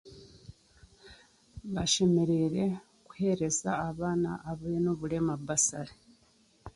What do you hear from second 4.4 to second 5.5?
abeine oburema